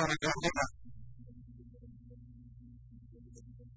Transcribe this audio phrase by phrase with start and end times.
[0.00, 0.64] から頑張ら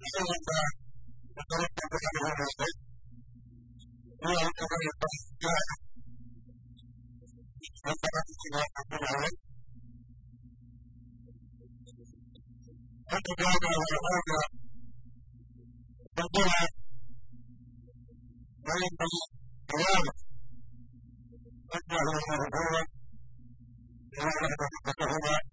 [0.03, 2.63] なかなか、なないで、
[5.11, 5.51] すが、
[7.83, 9.03] なかなか違うこ、
[13.21, 14.39] とガードの方が、
[16.39, 16.55] は、
[18.63, 19.19] 何に
[19.67, 20.15] 出会う。
[21.69, 22.07] あとは、
[24.13, 24.39] なか
[24.91, 25.52] った、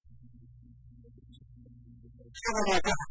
[2.33, 3.10] Give him like a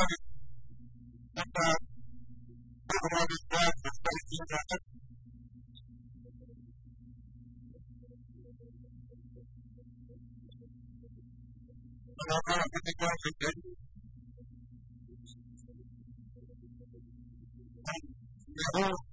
[13.23, 13.45] Thank
[18.75, 19.10] you.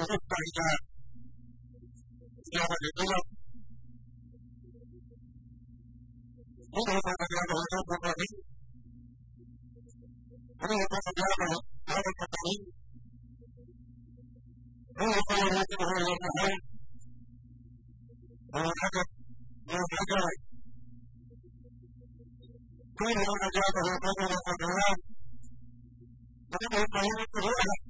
[0.00, 0.68] بالنسبة إلى
[2.52, 3.24] زيادة الدولار
[6.74, 8.30] منهم من جعله غير مقابل
[10.60, 11.60] ومنهم من جعله
[11.90, 12.58] غير مقابل
[15.00, 16.60] منهم من يجبه غير مقابل
[18.54, 19.08] ومن حدث
[19.68, 20.36] من حجاج
[22.98, 24.98] كل من جعله قدر الأمان
[26.52, 27.89] ومنهم من يجبه غير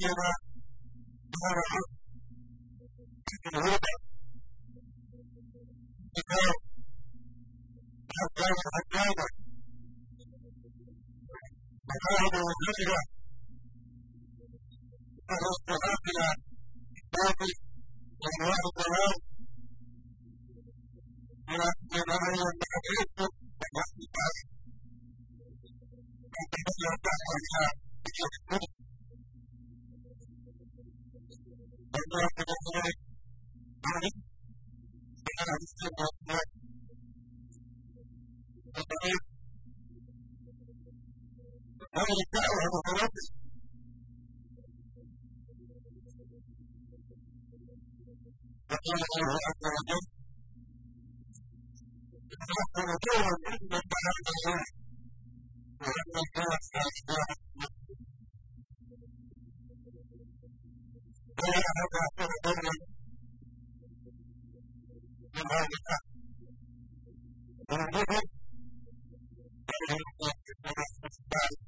[0.00, 0.12] Thank
[1.72, 1.87] you.
[41.98, 43.26] هذا الدعوة المتردد
[48.68, 50.04] فقال الله عز وجل
[52.40, 54.62] نحن دورا ممن دعا الله
[55.80, 57.30] وأن الناس أشباه
[61.44, 62.72] ألا أنا أكون دورا
[65.34, 66.04] من هذا الحق
[67.70, 68.12] ونحن
[69.74, 69.96] أن
[70.54, 71.67] الناس أشباه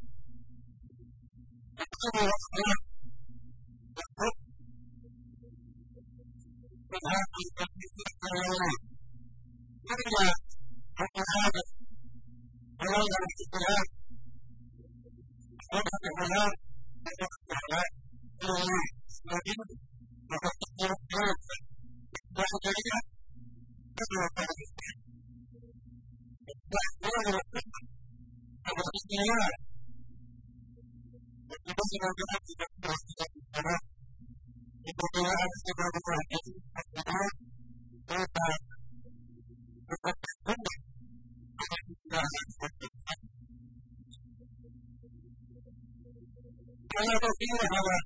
[46.93, 47.97] Cada dos días habrá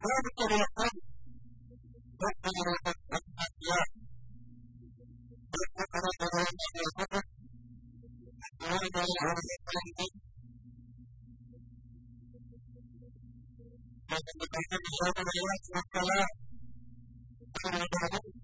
[0.00, 1.00] Pronto de la tarde,
[2.18, 3.24] pronto de la tarde.
[18.04, 18.43] Thank.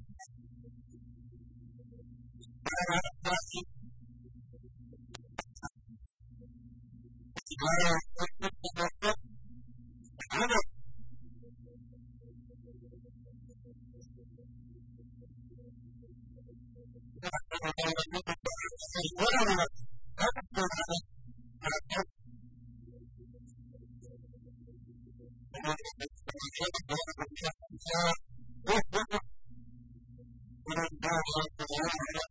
[31.69, 32.30] Yeah.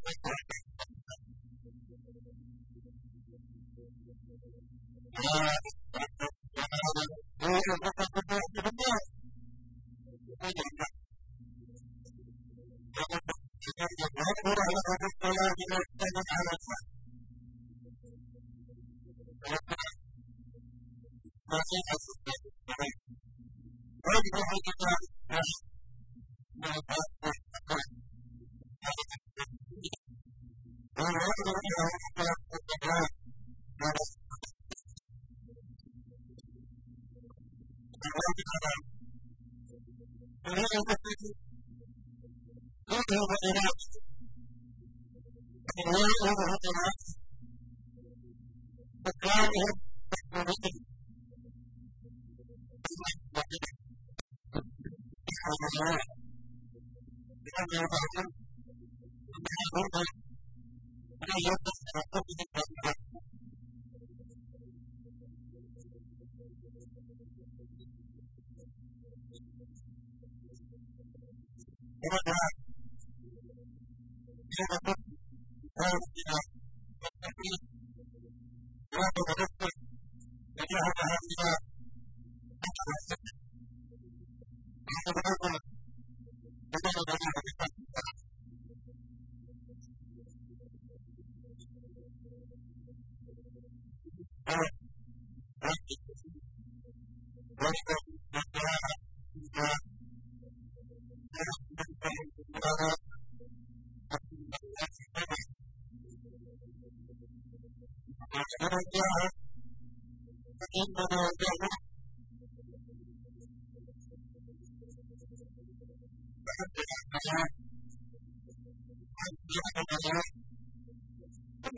[31.01, 31.53] أن يدعو
[32.19, 32.40] إلى
[80.59, 81.70] وجهد هذه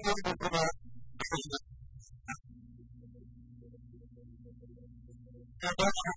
[0.04, 0.18] Thank
[5.80, 6.13] you.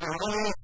[0.00, 0.63] تعلمون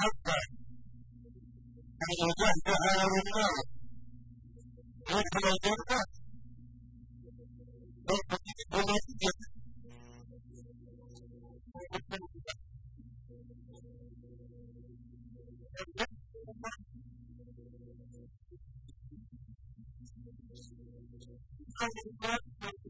[0.00, 0.40] حقا
[2.10, 3.52] إن وجهتها لله
[5.06, 6.20] تدخل الجنة
[21.80, 22.89] Thank you.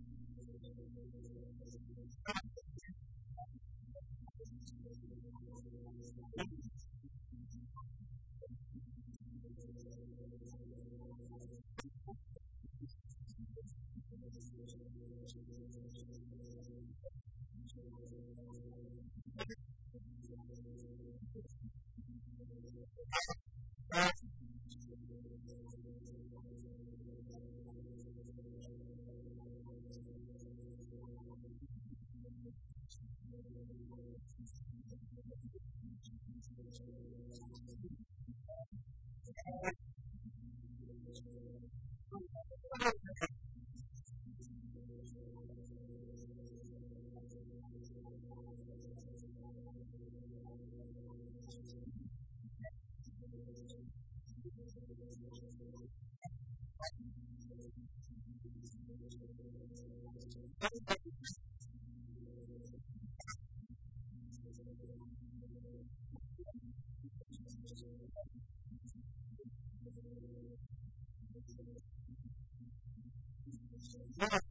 [74.19, 74.50] Yes.